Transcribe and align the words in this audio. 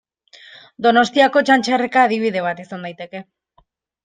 Donostiako 0.85 1.43
Txantxerreka 1.49 2.01
adibide 2.09 2.43
bat 2.47 2.63
izan 2.65 2.89
daiteke. 2.89 3.23